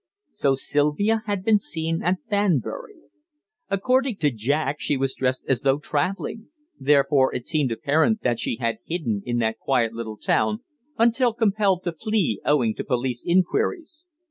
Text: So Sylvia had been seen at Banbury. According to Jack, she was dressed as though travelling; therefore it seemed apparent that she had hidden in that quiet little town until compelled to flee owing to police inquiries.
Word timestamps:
So 0.31 0.55
Sylvia 0.55 1.21
had 1.27 1.43
been 1.43 1.59
seen 1.59 2.01
at 2.01 2.25
Banbury. 2.27 2.95
According 3.69 4.15
to 4.15 4.31
Jack, 4.31 4.77
she 4.79 4.97
was 4.97 5.13
dressed 5.13 5.45
as 5.47 5.61
though 5.61 5.77
travelling; 5.77 6.47
therefore 6.79 7.31
it 7.35 7.45
seemed 7.45 7.71
apparent 7.71 8.21
that 8.23 8.39
she 8.39 8.55
had 8.55 8.79
hidden 8.83 9.21
in 9.27 9.37
that 9.37 9.59
quiet 9.59 9.93
little 9.93 10.17
town 10.17 10.63
until 10.97 11.33
compelled 11.33 11.83
to 11.83 11.91
flee 11.91 12.41
owing 12.43 12.73
to 12.77 12.83
police 12.83 13.23
inquiries. 13.27 14.03